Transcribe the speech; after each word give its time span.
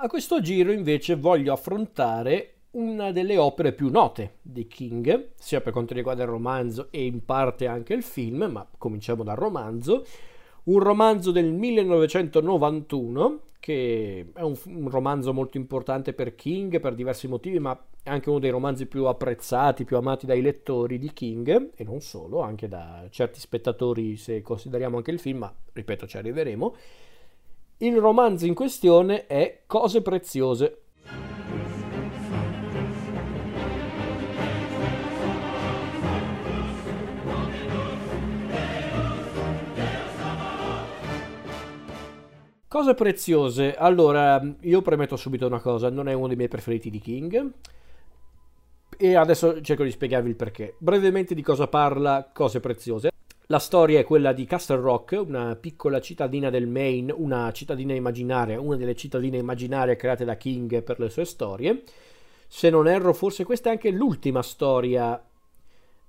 A 0.00 0.06
questo 0.06 0.40
giro 0.40 0.70
invece 0.70 1.16
voglio 1.16 1.52
affrontare 1.52 2.58
una 2.72 3.10
delle 3.10 3.36
opere 3.36 3.72
più 3.72 3.90
note 3.90 4.36
di 4.42 4.68
King, 4.68 5.30
sia 5.34 5.60
per 5.60 5.72
quanto 5.72 5.92
riguarda 5.92 6.22
il 6.22 6.28
romanzo 6.28 6.86
e 6.92 7.04
in 7.04 7.24
parte 7.24 7.66
anche 7.66 7.94
il 7.94 8.04
film, 8.04 8.44
ma 8.44 8.64
cominciamo 8.78 9.24
dal 9.24 9.34
romanzo. 9.34 10.06
Un 10.64 10.78
romanzo 10.78 11.32
del 11.32 11.50
1991 11.52 13.40
che 13.58 14.30
è 14.32 14.40
un, 14.40 14.56
un, 14.66 14.88
romanzo 14.88 15.34
molto 15.34 15.56
importante 15.56 16.12
per 16.12 16.36
King 16.36 16.78
per 16.78 16.94
diversi 16.94 17.26
motivi, 17.26 17.58
ma 17.58 17.76
è 18.00 18.08
anche 18.10 18.28
uno 18.28 18.38
dei 18.38 18.50
romanzi 18.50 18.86
più 18.86 19.06
apprezzati, 19.06 19.84
più 19.84 19.96
amati 19.96 20.26
dai 20.26 20.42
lettori 20.42 20.98
di 20.98 21.12
King 21.12 21.70
e 21.74 21.82
non 21.82 22.00
solo, 22.00 22.40
anche 22.40 22.68
da 22.68 23.04
certi 23.10 23.40
spettatori 23.40 24.16
se 24.16 24.42
consideriamo 24.42 24.96
anche 24.96 25.10
il 25.10 25.18
film, 25.18 25.38
ma 25.38 25.52
ripeto 25.72 26.06
ci 26.06 26.18
arriveremo. 26.18 26.76
Il 27.80 27.96
romanzo 27.96 28.44
in 28.44 28.54
questione 28.54 29.26
è 29.26 29.60
Cose 29.64 30.02
preziose 30.02 30.80
Cose 42.66 42.94
preziose. 42.94 43.74
Allora, 43.76 44.42
io 44.62 44.82
premetto 44.82 45.14
subito 45.14 45.46
una 45.46 45.60
cosa, 45.60 45.88
non 45.88 46.08
è 46.08 46.12
uno 46.14 46.26
dei 46.26 46.36
miei 46.36 46.48
preferiti 46.48 46.90
di 46.90 46.98
King. 46.98 47.52
E 48.96 49.14
adesso 49.14 49.60
cerco 49.60 49.84
di 49.84 49.90
spiegarvi 49.92 50.30
il 50.30 50.36
perché. 50.36 50.74
Brevemente 50.78 51.36
di 51.36 51.42
cosa 51.42 51.68
parla 51.68 52.28
Cose 52.32 52.58
preziose. 52.58 53.10
La 53.50 53.58
storia 53.58 53.98
è 53.98 54.04
quella 54.04 54.34
di 54.34 54.44
Castle 54.44 54.76
Rock, 54.76 55.22
una 55.26 55.56
piccola 55.56 56.02
cittadina 56.02 56.50
del 56.50 56.66
Maine, 56.66 57.14
una 57.16 57.50
cittadina 57.52 57.94
immaginaria, 57.94 58.60
una 58.60 58.76
delle 58.76 58.94
cittadine 58.94 59.38
immaginarie 59.38 59.96
create 59.96 60.26
da 60.26 60.36
King 60.36 60.82
per 60.82 61.00
le 61.00 61.08
sue 61.08 61.24
storie. 61.24 61.82
Se 62.46 62.68
non 62.68 62.86
erro, 62.86 63.14
forse 63.14 63.44
questa 63.44 63.70
è 63.70 63.72
anche 63.72 63.90
l'ultima 63.90 64.42
storia 64.42 65.18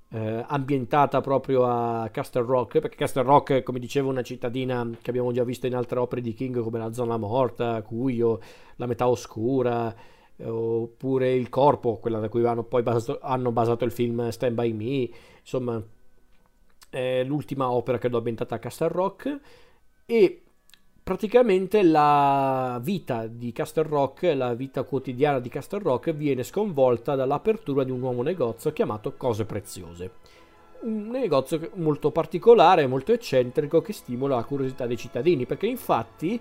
eh, 0.09 0.45
ambientata 0.47 1.21
proprio 1.21 1.65
a 1.65 2.09
Castle 2.09 2.43
Rock, 2.43 2.79
perché 2.79 2.97
Castle 2.97 3.23
Rock, 3.23 3.63
come 3.63 3.79
dicevo, 3.79 4.09
è 4.09 4.11
una 4.11 4.21
cittadina 4.21 4.89
che 5.01 5.09
abbiamo 5.09 5.31
già 5.31 5.45
visto 5.45 5.65
in 5.65 5.75
altre 5.75 5.99
opere 5.99 6.19
di 6.19 6.33
King 6.33 6.61
come 6.61 6.77
La 6.77 6.91
Zona 6.91 7.15
Morta, 7.15 7.81
Cuyo, 7.83 8.41
La 8.75 8.85
Metà 8.85 9.07
Oscura, 9.07 9.95
eh, 10.35 10.45
oppure 10.45 11.31
Il 11.31 11.47
Corpo, 11.47 11.99
quella 11.99 12.19
da 12.19 12.27
cui 12.27 12.45
hanno 12.45 12.63
poi 12.63 12.83
basato, 12.83 13.19
hanno 13.21 13.53
basato 13.53 13.85
il 13.85 13.91
film 13.91 14.27
Stand 14.27 14.55
By 14.55 14.73
Me, 14.73 15.09
insomma 15.39 15.81
è 16.89 17.23
l'ultima 17.23 17.71
opera 17.71 17.97
credo 17.97 18.17
ambientata 18.17 18.55
a 18.55 18.59
Castle 18.59 18.87
Rock 18.87 19.39
e 20.05 20.41
praticamente 21.09 21.81
la 21.81 22.79
vita 22.83 23.25
di 23.25 23.51
Castle 23.51 23.83
Rock, 23.83 24.31
la 24.35 24.53
vita 24.53 24.83
quotidiana 24.83 25.39
di 25.39 25.49
Castle 25.49 25.79
Rock 25.79 26.13
viene 26.13 26.43
sconvolta 26.43 27.15
dall'apertura 27.15 27.83
di 27.83 27.89
un 27.89 27.99
nuovo 27.99 28.21
negozio 28.21 28.71
chiamato 28.71 29.13
Cose 29.17 29.45
Preziose. 29.45 30.11
Un 30.81 31.09
negozio 31.09 31.71
molto 31.75 32.11
particolare, 32.11 32.85
molto 32.85 33.11
eccentrico 33.11 33.81
che 33.81 33.91
stimola 33.91 34.35
la 34.35 34.43
curiosità 34.43 34.85
dei 34.85 34.97
cittadini, 34.97 35.45
perché 35.45 35.65
infatti 35.65 36.39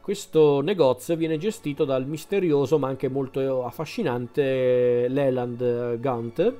questo 0.00 0.60
negozio 0.60 1.14
viene 1.14 1.36
gestito 1.36 1.84
dal 1.84 2.06
misterioso 2.06 2.78
ma 2.78 2.88
anche 2.88 3.08
molto 3.08 3.64
affascinante 3.66 5.08
Leland 5.08 6.00
Gaunt, 6.00 6.54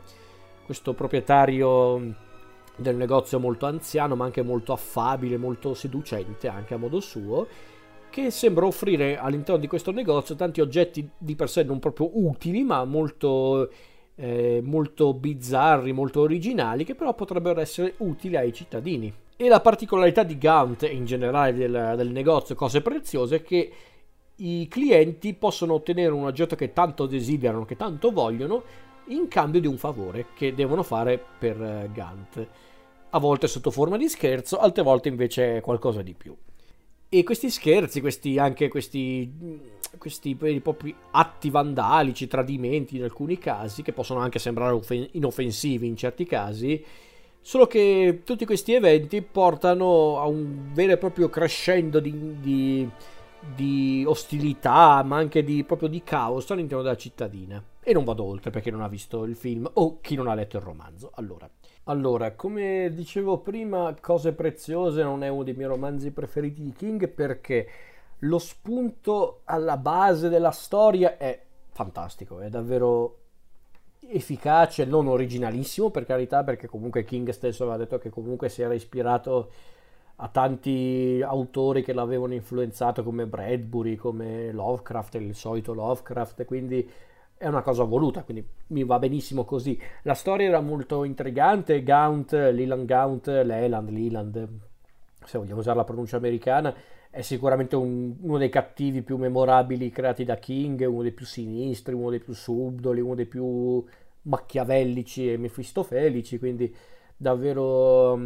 questo 0.65 0.93
proprietario 0.93 2.25
del 2.77 2.97
negozio 2.97 3.41
molto 3.41 3.67
anziano 3.67 4.15
ma 4.15 4.25
anche 4.25 4.43
molto 4.43 4.73
affabile, 4.73 5.37
molto 5.37 5.75
seducente 5.75 6.49
anche 6.49 6.75
a 6.75 6.77
modo 6.77 7.01
suo, 7.01 7.47
che 8.11 8.31
sembra 8.31 8.67
offrire 8.67 9.19
all'interno 9.19 9.61
di 9.61 9.67
questo 9.67 9.91
negozio 9.91 10.37
tanti 10.37 10.61
oggetti 10.61 11.09
di 11.19 11.35
per 11.35 11.51
sé 11.51 11.65
non 11.65 11.79
proprio 11.79 12.11
utili 12.13 12.63
ma 12.63 12.85
molto, 12.85 13.71
eh, 14.15 14.61
molto 14.63 15.15
bizzarri, 15.15 15.93
molto 15.93 16.21
originali 16.21 16.85
che 16.85 16.95
però 16.95 17.15
potrebbero 17.15 17.61
essere 17.61 17.95
utili 17.99 18.37
ai 18.37 18.53
cittadini. 18.53 19.13
E 19.39 19.49
la 19.49 19.61
particolarità 19.61 20.23
di 20.23 20.39
Gaunt 20.39 20.85
e 20.85 20.87
in 20.87 21.05
generale 21.05 21.53
del, 21.53 21.95
del 21.97 22.11
negozio 22.11 22.55
Cose 22.55 22.81
Preziose 22.81 23.37
è 23.37 23.43
che 23.43 23.73
i 24.37 24.67
clienti 24.69 25.35
possono 25.35 25.75
ottenere 25.75 26.13
un 26.13 26.25
oggetto 26.25 26.57
che 26.57 26.73
tanto 26.73 27.07
desiderano, 27.07 27.65
che 27.65 27.77
tanto 27.77 28.11
vogliono, 28.11 28.63
in 29.09 29.29
cambio 29.29 29.61
di 29.61 29.67
un 29.67 29.77
favore 29.77 30.27
che 30.35 30.55
devono 30.55 30.83
fare 30.83 31.23
per 31.39 31.61
eh, 31.61 31.91
Gant. 31.93 32.49
A 33.11 33.19
volte 33.19 33.47
sotto 33.47 33.71
forma 33.71 33.97
di 33.97 34.09
scherzo, 34.09 34.59
altre 34.59 34.83
volte 34.83 35.09
invece 35.09 35.61
qualcosa 35.61 36.03
di 36.03 36.15
più. 36.15 36.37
E 37.09 37.23
questi 37.23 37.51
scherzi, 37.51 38.01
questi, 38.01 38.37
anche 38.37 38.69
questi, 38.69 39.33
questi 39.97 40.35
propri 40.61 40.95
atti 41.13 41.51
vandalici, 41.51 42.27
tradimenti 42.27 42.97
in 42.97 43.05
alcuni 43.05 43.39
casi, 43.39 43.83
che 43.83 43.93
possono 43.93 44.21
anche 44.21 44.41
sembrare 44.41 44.73
offen- 44.73 45.09
inoffensivi 45.13 45.87
in 45.87 45.97
certi 45.97 46.25
casi, 46.25 46.85
solo 47.41 47.69
che 47.69 48.23
tutti 48.25 48.45
questi 48.45 48.75
eventi 48.75 49.23
portano 49.23 50.19
a 50.19 50.27
un 50.27 50.73
vero 50.73 50.93
e 50.93 50.99
proprio 50.99 51.31
crescendo 51.31 52.01
di, 52.01 52.41
di, 52.41 52.89
di 53.55 54.05
ostilità, 54.05 55.03
ma 55.05 55.17
anche 55.17 55.45
di, 55.45 55.63
proprio 55.63 55.89
di 55.89 56.03
caos 56.03 56.51
all'interno 56.51 56.83
della 56.83 56.97
cittadina. 56.97 57.63
E 57.89 57.93
non 57.93 58.03
vado 58.03 58.25
oltre 58.25 58.51
perché 58.51 58.73
non 58.73 58.83
ha 58.83 58.89
visto 58.89 59.23
il 59.23 59.37
film 59.37 59.71
o 59.75 60.01
chi 60.01 60.17
non 60.17 60.27
ha 60.27 60.35
letto 60.35 60.57
il 60.57 60.63
romanzo. 60.65 61.13
Allora, 61.15 61.49
allora, 61.85 62.33
come 62.33 62.91
dicevo 62.93 63.39
prima, 63.39 63.95
Cose 64.01 64.33
Preziose 64.33 65.05
non 65.05 65.23
è 65.23 65.29
uno 65.29 65.45
dei 65.45 65.55
miei 65.55 65.69
romanzi 65.69 66.11
preferiti 66.11 66.65
di 66.65 66.73
King 66.73 67.07
perché 67.07 67.69
lo 68.19 68.39
spunto 68.41 69.43
alla 69.45 69.77
base 69.77 70.29
della 70.29 70.51
storia 70.51 71.17
è 71.17 71.41
fantastico, 71.71 72.41
è 72.41 72.49
davvero 72.49 73.19
efficace, 74.01 74.85
non 74.85 75.07
originalissimo 75.07 75.91
per 75.91 76.07
carità, 76.07 76.43
perché 76.43 76.67
comunque 76.67 77.05
King 77.05 77.29
stesso 77.29 77.63
aveva 77.63 77.79
detto 77.79 77.99
che 77.99 78.11
comunque 78.11 78.49
si 78.49 78.63
era 78.63 78.75
ispirato 78.75 79.53
a 80.17 80.27
tanti 80.27 81.23
autori 81.25 81.85
che 81.85 81.93
l'avevano 81.93 82.35
influenzato 82.35 83.05
come 83.05 83.27
Bradbury, 83.27 83.95
come 83.95 84.51
Lovecraft, 84.51 85.15
il 85.15 85.37
solito 85.37 85.73
Lovecraft, 85.73 86.45
quindi 86.47 86.91
è 87.39 87.47
una 87.47 87.63
cosa 87.63 87.85
voluta, 87.85 88.23
quindi 88.23 88.47
mi 88.69 88.85
va 88.85 88.99
benissimo 88.99 89.45
così. 89.45 89.79
La 90.03 90.15
storia 90.15 90.49
era 90.49 90.61
molto 90.61 91.05
intrigante, 91.05 91.83
Gaunt, 91.83 92.33
Leland 92.33 92.87
Gaunt, 92.87 93.27
Leland, 93.27 93.91
Leland, 93.91 94.49
se 95.25 95.39
vogliamo 95.39 95.61
usare 95.61 95.77
la 95.77 95.85
pronuncia 95.85 96.17
americana, 96.17 96.75
è 97.11 97.21
sicuramente 97.21 97.77
un, 97.77 98.15
uno 98.21 98.39
dei 98.39 98.49
cattivi 98.49 99.03
più 99.03 99.17
memorabili 99.17 99.91
creati 99.91 100.25
da 100.25 100.37
King, 100.37 100.87
uno 100.87 101.03
dei 101.03 101.13
più 101.13 101.27
sinistri, 101.27 101.95
uno 101.95 102.11
dei 102.11 102.21
più 102.21 102.35
subdoli, 102.35 103.01
uno 103.01 103.15
dei 103.15 103.27
più 103.27 103.85
macchiavellici 104.23 105.33
e 105.33 105.37
mefistofelici, 105.37 106.39
quindi 106.39 106.75
davvero, 107.17 108.19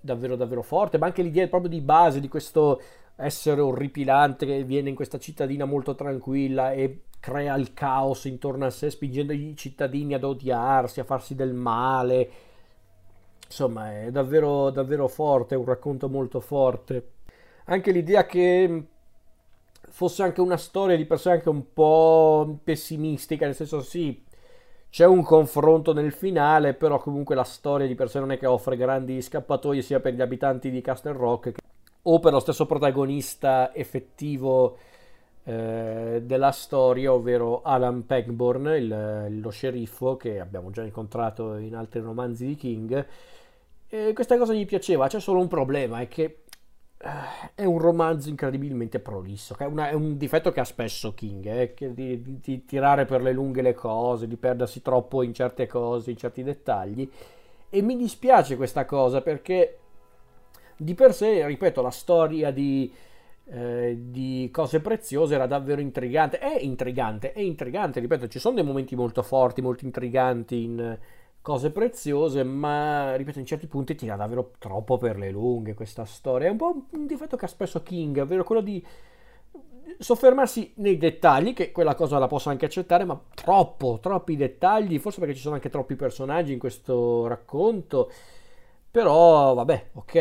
davvero, 0.00 0.36
davvero 0.36 0.62
forte, 0.62 0.98
ma 0.98 1.06
anche 1.06 1.22
l'idea 1.22 1.48
proprio 1.48 1.70
di 1.70 1.80
base 1.80 2.20
di 2.20 2.28
questo 2.28 2.80
essere 3.16 3.60
orripilante 3.60 4.46
che 4.46 4.64
viene 4.64 4.88
in 4.88 4.94
questa 4.94 5.18
cittadina 5.18 5.64
molto 5.64 5.94
tranquilla 5.94 6.72
e 6.72 7.04
crea 7.20 7.56
il 7.56 7.72
caos 7.72 8.24
intorno 8.26 8.66
a 8.66 8.70
sé, 8.70 8.90
spingendo 8.90 9.32
i 9.32 9.54
cittadini 9.56 10.14
ad 10.14 10.24
odiarsi, 10.24 11.00
a 11.00 11.04
farsi 11.04 11.34
del 11.34 11.54
male. 11.54 12.30
Insomma, 13.46 14.02
è 14.02 14.10
davvero, 14.10 14.70
davvero 14.70 15.08
forte, 15.08 15.54
è 15.54 15.58
un 15.58 15.64
racconto 15.64 16.08
molto 16.08 16.40
forte. 16.40 17.12
Anche 17.66 17.92
l'idea 17.92 18.26
che 18.26 18.86
fosse 19.88 20.22
anche 20.22 20.40
una 20.40 20.56
storia 20.56 20.96
di 20.96 21.06
per 21.06 21.18
sé 21.18 21.30
anche 21.30 21.48
un 21.48 21.72
po' 21.72 22.58
pessimistica, 22.62 23.46
nel 23.46 23.54
senso 23.54 23.80
sì, 23.80 24.22
c'è 24.90 25.06
un 25.06 25.22
confronto 25.22 25.92
nel 25.92 26.12
finale, 26.12 26.74
però 26.74 26.98
comunque 26.98 27.34
la 27.34 27.44
storia 27.44 27.86
di 27.86 27.94
per 27.94 28.10
sé 28.10 28.18
non 28.18 28.32
è 28.32 28.38
che 28.38 28.46
offre 28.46 28.76
grandi 28.76 29.22
scappatoie 29.22 29.82
sia 29.82 30.00
per 30.00 30.14
gli 30.14 30.20
abitanti 30.20 30.70
di 30.70 30.80
Castle 30.80 31.12
Rock. 31.12 31.54
O 32.06 32.18
per 32.18 32.32
lo 32.32 32.40
stesso 32.40 32.66
protagonista 32.66 33.74
effettivo 33.74 34.76
eh, 35.44 36.22
della 36.24 36.50
storia, 36.50 37.12
ovvero 37.12 37.62
Alan 37.62 38.06
Pegborn, 38.06 38.66
il, 38.66 39.40
lo 39.40 39.50
sceriffo 39.50 40.16
che 40.16 40.40
abbiamo 40.40 40.70
già 40.70 40.82
incontrato 40.82 41.56
in 41.56 41.74
altri 41.74 42.00
romanzi 42.00 42.46
di 42.46 42.54
King. 42.56 43.06
E 43.88 44.12
questa 44.12 44.36
cosa 44.38 44.52
gli 44.52 44.66
piaceva, 44.66 45.06
c'è 45.06 45.20
solo 45.20 45.40
un 45.40 45.48
problema, 45.48 46.00
è 46.00 46.08
che 46.08 46.40
eh, 46.98 47.08
è 47.54 47.64
un 47.64 47.78
romanzo 47.78 48.28
incredibilmente 48.28 48.98
prolisso, 48.98 49.54
è, 49.58 49.64
una, 49.64 49.90
è, 49.90 49.92
un 49.92 50.16
difetto 50.16 50.50
che 50.50 50.60
ha 50.60 50.64
spesso 50.64 51.14
King, 51.14 51.46
eh, 51.46 51.74
di, 51.92 52.22
di, 52.22 52.40
di, 52.40 52.64
tirare 52.64 53.04
per 53.04 53.22
le 53.22 53.32
lunghe 53.32 53.62
le 53.62 53.74
cose, 53.74 54.26
di 54.26 54.36
perdersi 54.36 54.82
troppo 54.82 55.22
in 55.22 55.32
certe 55.32 55.66
cose, 55.66 56.10
in 56.10 56.16
certi 56.16 56.42
dettagli. 56.42 57.08
E 57.68 57.82
mi 57.82 57.96
dispiace 57.96 58.56
questa 58.56 58.84
cosa 58.84 59.20
perché 59.20 59.78
di 60.76 60.94
per 60.94 61.14
sé, 61.14 61.46
ripeto, 61.46 61.82
la 61.82 61.90
storia 61.90 62.50
di, 62.50 62.92
eh, 63.46 63.96
di 63.98 64.48
cose 64.52 64.80
preziose 64.80 65.34
era 65.34 65.46
davvero 65.46 65.80
intrigante. 65.80 66.38
È 66.38 66.58
intrigante, 66.60 67.32
è 67.32 67.40
intrigante, 67.40 68.00
ripeto, 68.00 68.28
ci 68.28 68.38
sono 68.38 68.56
dei 68.56 68.64
momenti 68.64 68.94
molto 68.96 69.22
forti, 69.22 69.62
molto 69.62 69.84
intriganti 69.84 70.62
in 70.62 70.98
cose 71.40 71.70
preziose, 71.70 72.42
ma 72.42 73.14
ripeto, 73.16 73.38
in 73.38 73.44
certi 73.44 73.66
punti 73.66 73.94
tira 73.94 74.16
davvero 74.16 74.52
troppo 74.58 74.96
per 74.96 75.18
le 75.18 75.30
lunghe 75.30 75.74
questa 75.74 76.04
storia. 76.06 76.48
È 76.48 76.50
un 76.50 76.56
po' 76.56 76.86
un 76.90 77.06
difetto 77.06 77.36
che 77.36 77.44
ha 77.44 77.48
spesso 77.48 77.82
King, 77.82 78.18
ovvero 78.18 78.44
quello 78.44 78.62
di 78.62 78.82
soffermarsi 79.98 80.72
nei 80.76 80.96
dettagli, 80.96 81.52
che 81.52 81.70
quella 81.70 81.94
cosa 81.94 82.18
la 82.18 82.26
posso 82.26 82.48
anche 82.48 82.64
accettare, 82.64 83.04
ma 83.04 83.20
troppo, 83.34 83.98
troppi 84.00 84.36
dettagli, 84.36 84.98
forse 84.98 85.20
perché 85.20 85.34
ci 85.34 85.42
sono 85.42 85.54
anche 85.54 85.70
troppi 85.70 85.96
personaggi 85.96 86.52
in 86.52 86.58
questo 86.58 87.26
racconto, 87.26 88.10
però 88.94 89.54
vabbè, 89.54 89.88
ok, 89.94 90.14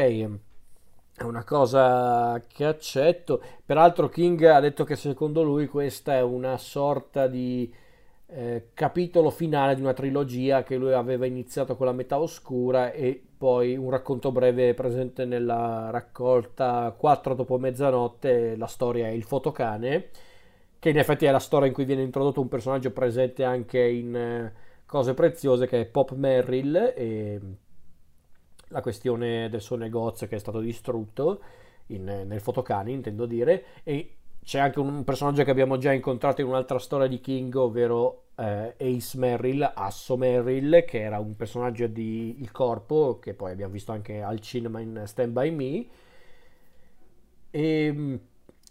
è 1.16 1.22
una 1.22 1.44
cosa 1.44 2.42
che 2.48 2.66
accetto. 2.66 3.40
Peraltro 3.64 4.10
King 4.10 4.42
ha 4.46 4.60
detto 4.60 4.84
che 4.84 4.96
secondo 4.96 5.44
lui 5.44 5.68
questa 5.68 6.16
è 6.16 6.24
una 6.24 6.58
sorta 6.58 7.28
di 7.28 7.72
eh, 8.30 8.70
capitolo 8.74 9.30
finale 9.30 9.75
di 9.75 9.81
una 9.81 9.94
trilogia 9.94 10.64
che 10.64 10.78
lui 10.78 10.92
aveva 10.92 11.28
iniziato 11.28 11.75
con 11.75 11.86
la 11.86 11.92
metà 11.92 12.18
oscura 12.18 12.92
e 12.92 13.22
poi 13.38 13.78
un 13.78 13.92
racconto 13.92 14.31
breve 14.31 14.74
presente 14.74 15.25
nella 15.25 15.92
raccolta 15.92 16.96
4 16.98 17.36
dopo 17.36 17.60
mezzanotte, 17.60 18.56
la 18.56 18.66
storia 18.66 19.06
è 19.06 19.12
il 19.12 19.24
fotocane, 19.24 20.10
che 20.80 20.90
in 20.90 20.98
effetti 20.98 21.25
è 21.25 21.31
la 21.31 21.38
storia 21.38 21.68
in 21.68 21.74
cui 21.74 21.86
viene 21.86 22.02
introdotto 22.02 22.42
un 22.42 22.48
personaggio 22.48 22.90
presente 22.90 23.44
anche 23.44 23.80
in 23.80 24.16
eh, 24.16 24.54
Cose 24.88 25.14
Preziose, 25.14 25.68
che 25.68 25.81
è 25.81 25.86
Pop 25.86 26.14
Merrill, 26.14 26.94
e 26.96 27.40
la 28.74 28.81
questione 28.81 29.50
del 29.50 29.62
suo 29.62 29.78
negozio 29.78 30.28
che 30.28 30.36
è 30.36 30.40
stato 30.40 30.60
distrutto 30.60 31.40
in, 31.88 32.04
nel 32.04 32.42
fotocane, 32.42 32.92
intendo 32.92 33.25
dire, 33.25 33.66
e 33.84 34.16
c'è 34.44 34.60
anche 34.60 34.80
un 34.80 35.04
personaggio 35.04 35.44
che 35.44 35.52
abbiamo 35.52 35.78
già 35.78 35.94
incontrato 35.94 36.42
in 36.42 36.48
un'altra 36.48 36.80
storia 36.80 37.08
di 37.08 37.22
King, 37.22 37.54
ovvero 37.56 38.24
eh, 38.36 38.75
Ace 38.78 39.18
Merrill, 39.18 39.72
Asso 39.74 40.18
Merrill, 40.18 40.84
che 40.86 41.02
era 41.02 41.20
un 41.20 41.36
personaggio 41.36 41.88
di 41.88 42.42
Il 42.42 42.52
Corpo, 42.52 43.20
che 43.20 43.34
poi 43.34 43.52
abbiamo 43.52 43.72
visto 43.72 43.92
anche 43.92 44.22
al 44.22 44.40
cinema 44.40 44.80
in 44.80 45.04
Stand 45.06 45.31
By 45.31 45.52
Me. 45.52 45.86
E, 47.52 48.20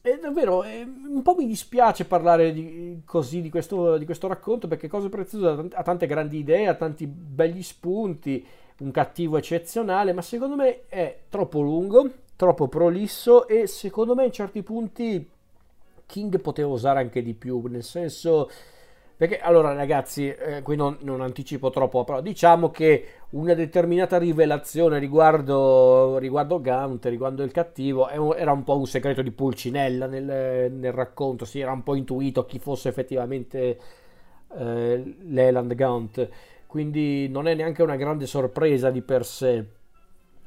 e 0.04 0.18
davvero 0.20 0.64
e 0.64 0.82
un 0.82 1.22
po' 1.22 1.36
mi 1.36 1.46
dispiace 1.46 2.04
parlare 2.04 2.52
di, 2.52 3.00
così 3.04 3.40
di 3.40 3.48
questo, 3.48 3.96
di 3.96 4.04
questo 4.04 4.26
racconto 4.26 4.66
perché 4.66 4.88
Cose 4.88 5.08
Preziose 5.08 5.68
ha 5.72 5.82
tante 5.84 6.06
grandi 6.06 6.38
idee, 6.38 6.66
ha 6.66 6.74
tanti 6.74 7.06
begli 7.06 7.62
spunti, 7.62 8.44
un 8.82 8.90
cattivo 8.90 9.36
eccezionale, 9.36 10.12
ma 10.12 10.22
secondo 10.22 10.56
me 10.56 10.82
è 10.88 11.20
troppo 11.28 11.60
lungo, 11.60 12.10
troppo 12.36 12.68
prolisso 12.68 13.46
e 13.46 13.66
secondo 13.66 14.14
me 14.14 14.24
in 14.26 14.32
certi 14.32 14.62
punti 14.62 15.30
King 16.06 16.40
poteva 16.40 16.68
usare 16.68 17.00
anche 17.00 17.22
di 17.22 17.34
più, 17.34 17.62
nel 17.66 17.84
senso... 17.84 18.50
Perché 19.14 19.38
allora 19.38 19.72
ragazzi, 19.72 20.26
eh, 20.26 20.62
qui 20.62 20.74
non, 20.74 20.96
non, 21.02 21.20
anticipo 21.20 21.70
troppo, 21.70 22.02
però 22.02 22.20
diciamo 22.20 22.70
che 22.70 23.06
una 23.30 23.54
determinata 23.54 24.18
rivelazione 24.18 24.98
riguardo, 24.98 26.18
riguardo 26.18 26.60
Gaunt, 26.60 27.04
riguardo 27.04 27.44
il 27.44 27.52
cattivo, 27.52 28.08
era 28.34 28.50
un 28.50 28.64
po' 28.64 28.76
un 28.76 28.86
segreto 28.86 29.22
di 29.22 29.30
Pulcinella 29.30 30.06
nel, 30.06 30.72
nel 30.72 30.92
racconto, 30.92 31.44
si 31.44 31.60
era 31.60 31.70
un 31.70 31.84
po' 31.84 31.94
intuito 31.94 32.44
chi 32.46 32.58
fosse 32.58 32.88
effettivamente 32.88 33.78
eh, 34.58 35.16
Leland 35.20 35.72
Gaunt, 35.74 36.28
quindi 36.72 37.28
non 37.28 37.48
è 37.48 37.54
neanche 37.54 37.82
una 37.82 37.96
grande 37.96 38.24
sorpresa 38.24 38.90
di 38.90 39.02
per 39.02 39.26
sé 39.26 39.66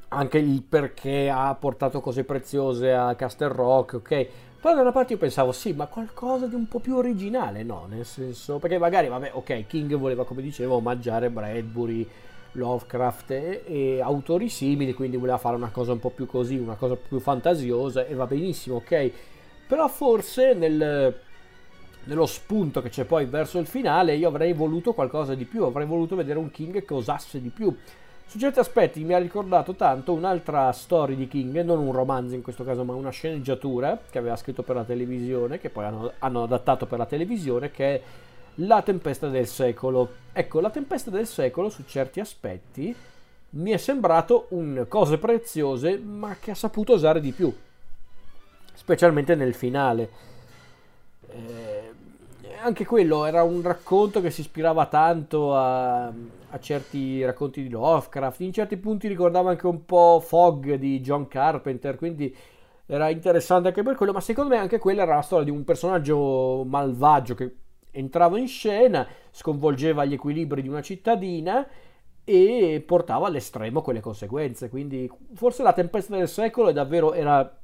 anche 0.07 0.39
il 0.39 0.63
perché 0.63 1.30
ha 1.30 1.54
portato 1.54 2.01
cose 2.01 2.24
preziose 2.24 2.92
a 2.92 3.13
Castle 3.13 3.50
Rock, 3.50 3.94
ok? 3.94 4.27
Poi 4.60 4.74
da 4.74 4.81
una 4.81 4.92
parte 4.92 5.13
io 5.13 5.19
pensavo, 5.19 5.51
sì, 5.51 5.74
ma 5.74 5.86
qualcosa 5.86 6.48
di 6.48 6.56
un 6.56 6.68
po' 6.68 6.80
più 6.80 6.95
originale, 6.95 7.62
no? 7.62 7.86
Nel 7.88 8.06
senso, 8.06 8.57
perché 8.57 8.80
magari, 8.80 9.07
vabbè, 9.07 9.31
ok, 9.33 9.68
King 9.68 9.94
voleva, 9.98 10.25
come 10.25 10.42
dicevo, 10.42 10.77
omaggiare 10.77 11.30
Bradbury, 11.30 12.07
Lovecraft 12.54 13.30
e, 13.30 13.63
e, 13.68 14.01
autori 14.01 14.50
simili, 14.50 14.94
quindi 14.94 15.18
voleva 15.18 15.38
fare 15.38 15.56
una 15.56 15.69
cosa 15.69 15.92
un 15.92 16.00
po' 16.00 16.10
più 16.10 16.25
così, 16.25 16.57
una 16.57 16.75
cosa 16.75 16.95
più 16.95 17.19
fantasiosa, 17.19 18.07
e 18.07 18.16
va 18.16 18.25
benissimo, 18.25 18.78
ok? 18.78 19.12
Però 19.68 19.88
forse 19.88 20.56
nel, 20.56 21.13
nello 22.06 22.25
spunto 22.25 22.81
che 22.81 22.90
c'è 22.90 23.06
poi 23.06 23.25
verso 23.25 23.60
il 23.60 23.68
finale, 23.68 24.16
io 24.16 24.28
avrei 24.28 24.54
voluto 24.54 24.94
qualcosa 24.94 25.36
di 25.36 25.46
più, 25.46 25.63
avrei 25.63 25.86
voluto 25.86 26.16
vedere 26.16 26.40
un 26.40 26.50
King 26.50 26.84
che 26.84 26.94
osasse 26.94 27.42
di 27.42 27.50
più 27.50 27.75
su 28.28 28.40
certi 28.40 28.60
aspetti 28.60 29.04
mi 29.04 29.13
ha 29.13 29.19
ricordato 29.19 29.75
tanto 29.75 30.12
un'altra 30.12 30.72
storia 30.72 31.16
di 31.16 31.28
King, 31.28 31.62
non 31.62 31.80
un 31.80 31.92
romanzo 31.92 32.34
in 32.34 32.42
questo 32.42 32.63
caso, 32.63 32.84
ma 32.84 32.94
una 32.94 33.12
sceneggiatura 33.12 34.02
che 34.10 34.18
aveva 34.18 34.36
scritto 34.36 34.63
per 34.63 34.75
la 34.75 34.84
televisione, 34.84 35.60
che 35.60 35.69
poi 35.69 35.86
hanno, 35.86 36.12
hanno 36.19 36.44
adattato 36.44 36.86
per 36.88 36.98
la 36.98 37.06
televisione, 37.06 37.72
che 37.72 37.96
è 37.96 38.02
La 38.56 38.81
tempesta 38.81 39.30
del 39.30 39.48
secolo. 39.48 40.10
Ecco, 40.34 40.60
La 40.60 40.72
tempesta 40.72 41.12
del 41.12 41.28
secolo 41.28 41.69
su 41.69 41.84
certi 41.86 42.19
aspetti 42.19 42.94
mi 43.52 43.72
è 43.72 43.78
sembrato 43.78 44.48
un 44.50 44.86
cose 44.90 45.18
preziose, 45.18 45.98
ma 45.98 46.36
che 46.40 46.52
ha 46.52 46.56
saputo 46.56 46.94
usare 46.94 47.22
di 47.22 47.31
più, 47.31 47.54
specialmente 48.74 49.36
nel 49.36 49.54
finale. 49.54 50.34
Eh, 51.36 51.92
anche 52.62 52.86
quello 52.86 53.26
era 53.26 53.44
un 53.44 53.62
racconto 53.62 54.22
che 54.22 54.32
si 54.32 54.42
ispirava 54.42 54.86
tanto 54.86 55.54
a, 55.56 56.06
a, 56.06 56.60
certi 56.60 57.24
racconti 57.24 57.62
di 57.62 57.70
Lovecraft, 57.70 58.40
in 58.40 58.54
certi 58.54 58.78
punti 58.78 59.08
ricordava 59.08 59.50
anche 59.50 59.68
un 59.68 59.86
po' 59.86 60.22
Fog 60.26 60.76
di 60.76 61.02
John 61.02 61.28
Carpenter, 61.28 61.96
quindi 61.98 62.36
era 62.86 63.10
interessante 63.10 63.68
anche 63.68 63.84
per 63.84 63.96
quello, 63.96 64.14
ma 64.14 64.22
secondo 64.22 64.56
me 64.56 64.62
anche 64.62 64.80
quella 64.80 65.04
era 65.04 65.16
la 65.16 65.22
storia 65.22 65.46
di 65.46 65.52
un 65.52 65.64
personaggio 65.64 66.64
malvagio 66.66 67.36
che 67.36 67.56
entrava 67.92 68.40
in 68.40 68.48
scena, 68.48 69.06
sconvolgeva 69.31 70.06
gli 70.06 70.14
equilibri 70.14 70.62
di 70.62 70.68
una 70.70 70.81
cittadina 70.81 71.68
e 72.24 72.84
portava 72.86 73.28
all'estremo 73.28 73.81
quelle 73.81 74.00
conseguenze, 74.00 74.70
quindi 74.70 75.12
forse 75.34 75.62
la 75.62 75.74
tempesta 75.74 76.16
del 76.16 76.28
secolo 76.28 76.70
è 76.70 76.74
davvero 76.74 77.14
era, 77.14 77.58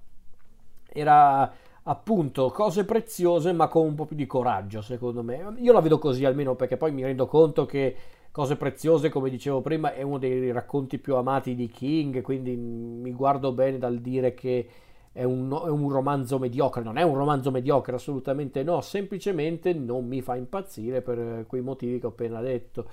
era 0.89 1.51
appunto 1.83 2.49
cose 2.51 2.85
preziose 2.85 3.53
ma 3.53 3.67
con 3.67 3.85
un 3.87 3.95
po' 3.95 4.05
più 4.05 4.15
di 4.15 4.25
coraggio 4.27 4.81
secondo 4.81 5.23
me. 5.23 5.53
Io 5.57 5.73
la 5.73 5.81
vedo 5.81 5.97
così 5.97 6.25
almeno 6.25 6.55
perché 6.55 6.77
poi 6.77 6.91
mi 6.91 7.03
rendo 7.03 7.25
conto 7.25 7.65
che 7.65 7.95
cose 8.31 8.55
preziose 8.55 9.09
come 9.09 9.29
dicevo 9.29 9.61
prima 9.61 9.93
è 9.93 10.01
uno 10.01 10.17
dei 10.17 10.51
racconti 10.51 10.99
più 10.99 11.15
amati 11.15 11.55
di 11.55 11.67
King 11.67 12.21
quindi 12.21 12.55
mi 12.55 13.11
guardo 13.11 13.51
bene 13.51 13.77
dal 13.77 13.97
dire 13.97 14.33
che 14.33 14.67
è 15.13 15.23
un, 15.23 15.49
è 15.51 15.69
un 15.69 15.89
romanzo 15.89 16.39
mediocre. 16.39 16.83
Non 16.83 16.97
è 16.97 17.03
un 17.03 17.15
romanzo 17.15 17.51
mediocre 17.51 17.95
assolutamente 17.95 18.63
no. 18.63 18.81
Semplicemente 18.81 19.73
non 19.73 20.07
mi 20.07 20.21
fa 20.21 20.35
impazzire 20.35 21.01
per 21.01 21.45
quei 21.47 21.61
motivi 21.61 21.99
che 21.99 22.05
ho 22.05 22.09
appena 22.09 22.41
detto. 22.41 22.85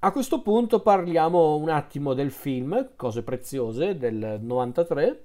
A 0.00 0.12
questo 0.12 0.42
punto 0.42 0.80
parliamo 0.80 1.56
un 1.56 1.68
attimo 1.68 2.14
del 2.14 2.30
film 2.30 2.90
Cose 2.94 3.24
preziose 3.24 3.96
del 3.96 4.38
93 4.40 5.24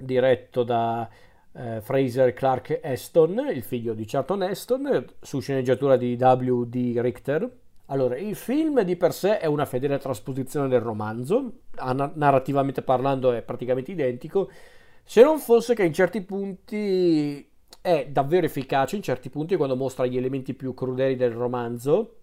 diretto 0.00 0.62
da 0.62 1.08
eh, 1.52 1.80
Fraser 1.80 2.32
Clark 2.32 2.80
Aston, 2.82 3.50
il 3.52 3.62
figlio 3.62 3.94
di 3.94 4.04
Charlton 4.06 4.42
Aston, 4.42 5.04
su 5.20 5.40
sceneggiatura 5.40 5.96
di 5.96 6.16
W.D. 6.16 6.98
Richter. 7.00 7.50
Allora, 7.86 8.16
il 8.18 8.36
film 8.36 8.82
di 8.82 8.96
per 8.96 9.12
sé 9.14 9.38
è 9.38 9.46
una 9.46 9.64
fedele 9.64 9.98
trasposizione 9.98 10.68
del 10.68 10.80
romanzo, 10.80 11.60
narrativamente 12.14 12.82
parlando 12.82 13.32
è 13.32 13.40
praticamente 13.40 13.92
identico, 13.92 14.50
se 15.02 15.22
non 15.22 15.38
fosse 15.38 15.74
che 15.74 15.84
in 15.84 15.94
certi 15.94 16.20
punti 16.20 17.48
è 17.80 18.06
davvero 18.10 18.44
efficace, 18.44 18.96
in 18.96 19.02
certi 19.02 19.30
punti 19.30 19.56
quando 19.56 19.74
mostra 19.74 20.04
gli 20.04 20.18
elementi 20.18 20.52
più 20.52 20.74
crudeli 20.74 21.16
del 21.16 21.30
romanzo, 21.30 22.16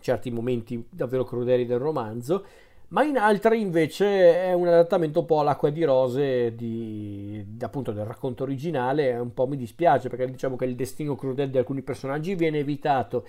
certi 0.00 0.30
momenti 0.30 0.86
davvero 0.88 1.24
crudeli 1.24 1.66
del 1.66 1.78
romanzo, 1.78 2.46
ma 2.94 3.02
in 3.02 3.18
altre 3.18 3.56
invece 3.58 4.40
è 4.40 4.52
un 4.52 4.68
adattamento 4.68 5.20
un 5.20 5.26
po' 5.26 5.40
all'acqua 5.40 5.68
di 5.68 5.82
rose 5.82 6.54
di, 6.54 7.44
appunto 7.60 7.90
del 7.90 8.04
racconto 8.04 8.44
originale 8.44 9.16
un 9.16 9.34
po' 9.34 9.48
mi 9.48 9.56
dispiace 9.56 10.08
perché 10.08 10.30
diciamo 10.30 10.54
che 10.54 10.64
il 10.64 10.76
destino 10.76 11.16
crudele 11.16 11.50
di 11.50 11.58
alcuni 11.58 11.82
personaggi 11.82 12.36
viene 12.36 12.58
evitato. 12.58 13.26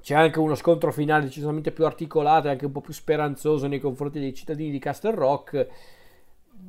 C'è 0.00 0.14
anche 0.14 0.38
uno 0.38 0.54
scontro 0.54 0.92
finale 0.92 1.24
decisamente 1.24 1.72
più 1.72 1.84
articolato 1.84 2.46
e 2.46 2.50
anche 2.50 2.66
un 2.66 2.70
po' 2.70 2.80
più 2.80 2.92
speranzoso 2.92 3.66
nei 3.66 3.80
confronti 3.80 4.20
dei 4.20 4.32
cittadini 4.32 4.70
di 4.70 4.78
Castle 4.78 5.14
Rock 5.16 5.66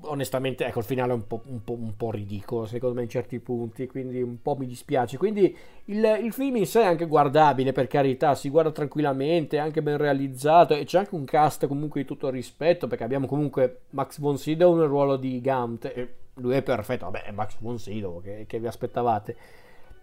onestamente, 0.01 0.65
ecco, 0.65 0.79
il 0.79 0.86
finale 0.86 1.12
è 1.12 1.15
un 1.15 1.27
po', 1.27 1.41
un, 1.46 1.63
po', 1.63 1.74
un 1.74 1.96
po', 1.96 2.12
ridicolo, 2.12 2.65
secondo 2.65 2.96
me, 2.96 3.03
in 3.03 3.10
certi 3.10 3.39
punti, 3.39 3.88
quindi 3.88 4.22
un 4.22 4.41
po' 4.41 4.55
mi 4.55 4.65
dispiace. 4.65 5.17
Quindi 5.17 5.55
il, 5.86 6.19
il, 6.24 6.31
film 6.34 6.58
in 6.58 6.65
sé 6.65 6.81
è 6.81 6.86
anche 6.86 7.05
guardabile, 7.05 7.72
per 7.72 7.88
carità, 7.88 8.36
si 8.36 8.50
guarda 8.50 8.72
tranquillamente, 8.72 9.58
è 9.58 9.60
anche 9.60 9.81
ben 9.81 9.98
realizzato 9.98 10.74
e 10.74 10.86
c'è 10.86 11.00
anche 11.00 11.15
un 11.15 11.25
cast 11.25 11.67
comunque 11.67 12.01
di 12.01 12.08
tutto 12.08 12.29
rispetto, 12.29 12.88
perché 12.88 13.03
abbiamo 13.03 13.27
comunque 13.27 13.81
Max 13.91 14.19
von 14.19 14.38
Sydow 14.38 14.75
nel 14.75 14.88
ruolo 14.88 15.17
di 15.17 15.41
Gaunt, 15.41 15.86
e 15.86 16.13
lui 16.36 16.55
è 16.55 16.62
perfetto, 16.62 17.05
vabbè, 17.05 17.24
è 17.25 17.31
Max 17.31 17.55
von 17.60 17.77
Sydow, 17.77 18.22
che, 18.22 18.46
che 18.48 18.60
vi 18.60 18.67
aspettavate. 18.67 19.36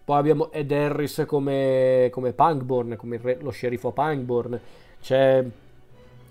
Poi 0.03 0.17
abbiamo 0.17 0.51
Ed 0.51 0.71
Harris 0.71 1.25
come, 1.27 2.07
come 2.11 2.31
Pangborn, 2.31 2.95
come 2.95 3.19
re, 3.21 3.37
lo 3.41 3.49
sceriffo 3.49 3.91
Pangborn. 3.91 4.57
C'è 5.01 5.43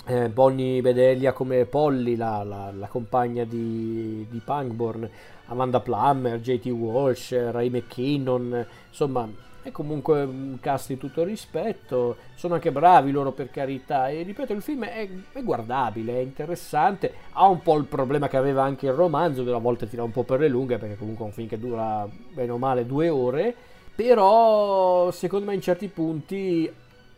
eh, 0.06 0.28
Bonnie 0.28 0.80
Bedelia 0.80 1.32
come 1.32 1.64
Polly, 1.64 2.16
la, 2.16 2.42
la, 2.44 2.70
la 2.72 2.86
compagna 2.86 3.44
di, 3.44 4.26
di, 4.30 4.40
Pangborn, 4.44 5.08
Amanda 5.46 5.80
Plummer, 5.80 6.40
JT 6.40 6.66
Walsh, 6.66 7.50
Ray 7.50 7.68
McKinnon, 7.68 8.64
insomma 8.88 9.28
è 9.62 9.72
comunque 9.72 10.22
un 10.22 10.58
cast 10.60 10.88
di 10.88 10.96
tutto 10.96 11.24
rispetto, 11.24 12.18
sono 12.36 12.54
anche 12.54 12.70
bravi 12.70 13.10
loro 13.10 13.32
per 13.32 13.50
carità 13.50 14.08
e 14.08 14.22
ripeto 14.22 14.52
il 14.52 14.62
film 14.62 14.84
è, 14.84 15.08
è, 15.32 15.42
guardabile, 15.42 16.14
è 16.14 16.20
interessante, 16.20 17.12
ha 17.32 17.48
un 17.48 17.60
po' 17.62 17.76
il 17.76 17.86
problema 17.86 18.28
che 18.28 18.36
aveva 18.36 18.62
anche 18.62 18.86
il 18.86 18.92
romanzo, 18.92 19.42
che 19.42 19.50
a 19.50 19.58
volte 19.58 19.88
tira 19.88 20.04
un 20.04 20.12
po' 20.12 20.22
per 20.22 20.38
le 20.38 20.48
lunghe 20.48 20.78
perché 20.78 20.96
comunque 20.96 21.24
è 21.24 21.28
un 21.28 21.34
film 21.34 21.48
che 21.48 21.58
dura 21.58 22.08
bene 22.32 22.52
o 22.52 22.58
male 22.58 22.86
due 22.86 23.08
ore, 23.08 23.52
però 23.92 25.10
secondo 25.10 25.46
me 25.46 25.54
in 25.54 25.60
certi 25.60 25.88
punti 25.88 26.72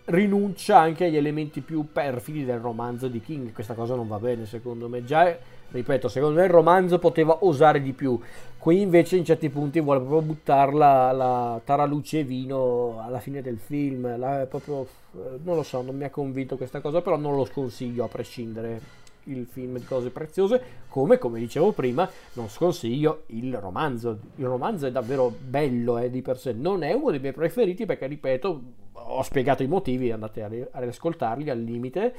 rinuncia 0.09 0.79
anche 0.79 1.07
agli 1.07 1.17
elementi 1.17 1.61
più 1.61 1.87
perfidi 1.93 2.45
del 2.45 2.61
romanzo 2.61 3.09
di 3.09 3.21
King, 3.21 3.53
questa 3.53 3.75
cosa 3.75 3.95
non 3.95 4.09
va 4.09 4.19
bene 4.19 4.47
secondo 4.47 4.89
me, 4.89 5.05
già 5.05 5.37
ripeto, 5.71 6.09
secondo 6.09 6.39
me 6.39 6.47
il 6.47 6.51
romanzo 6.51 6.99
poteva 6.99 7.45
osare 7.45 7.83
di 7.83 7.93
più. 7.93 8.19
Qui 8.57 8.81
invece 8.81 9.17
in 9.17 9.25
certi 9.25 9.51
punti 9.51 9.81
vuole 9.81 10.01
proprio 10.01 10.23
buttarla 10.23 11.13
la 11.13 11.61
taraluce 11.63 12.21
e 12.21 12.25
vino 12.25 13.01
alla 13.01 13.21
fine 13.21 13.41
del 13.41 13.59
film. 13.59 14.19
La, 14.19 14.47
proprio, 14.49 14.83
eh, 15.15 15.39
non 15.43 15.55
lo 15.55 15.63
so, 15.63 15.81
non 15.83 15.97
mi 15.97 16.05
ha 16.05 16.11
convinto 16.11 16.57
questa 16.57 16.81
cosa, 16.81 17.01
però 17.01 17.17
non 17.17 17.37
lo 17.37 17.45
sconsiglio 17.45 18.05
a 18.05 18.09
prescindere 18.09 18.81
il 19.29 19.47
film 19.47 19.79
di 19.79 19.85
cose 19.85 20.11
preziose, 20.11 20.63
come, 20.89 21.19
come 21.19 21.39
dicevo 21.39 21.73
prima, 21.73 22.09
non 22.35 22.49
sconsiglio 22.49 23.25
il 23.27 23.57
romanzo. 23.57 24.19
Il 24.37 24.47
romanzo 24.47 24.87
è 24.87 24.91
davvero 24.91 25.33
bello 25.39 25.99
eh, 25.99 26.11
di 26.11 26.23
per 26.23 26.39
sé, 26.39 26.53
non 26.53 26.83
è 26.83 26.93
uno 26.93 27.11
dei 27.11 27.21
miei 27.21 27.33
preferiti 27.33 27.87
perché, 27.87 28.07
ripeto, 28.07 28.63
ho 28.93 29.23
spiegato 29.23 29.63
i 29.63 29.69
motivi, 29.69 30.11
andate 30.11 30.43
a, 30.43 30.51
a 30.73 30.81
riascoltarli 30.81 31.51
al 31.51 31.61
limite. 31.61 32.15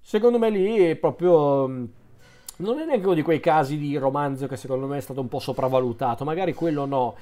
Secondo 0.00 0.38
me 0.38 0.50
lì 0.50 0.78
è 0.78 0.96
proprio 0.96 1.88
non 2.58 2.78
è 2.78 2.84
neanche 2.84 3.04
uno 3.04 3.14
di 3.14 3.22
quei 3.22 3.40
casi 3.40 3.78
di 3.78 3.96
romanzo 3.96 4.46
che 4.46 4.56
secondo 4.56 4.86
me 4.86 4.96
è 4.96 5.00
stato 5.00 5.20
un 5.20 5.28
po' 5.28 5.38
sopravvalutato, 5.38 6.24
magari 6.24 6.54
quello 6.54 6.86
no. 6.86 7.16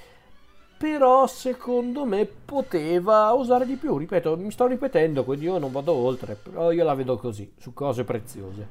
Però 0.79 1.27
secondo 1.27 2.05
me 2.05 2.27
poteva 2.27 3.33
usare 3.33 3.65
di 3.65 3.77
più, 3.77 3.97
ripeto, 3.97 4.37
mi 4.37 4.51
sto 4.51 4.67
ripetendo, 4.67 5.25
quindi 5.25 5.47
io 5.47 5.57
non 5.57 5.73
vado 5.73 5.93
oltre, 5.93 6.35
però 6.35 6.71
io 6.71 6.85
la 6.85 6.95
vedo 6.95 7.17
così, 7.17 7.51
su 7.57 7.73
cose 7.73 8.05
preziose. 8.05 8.69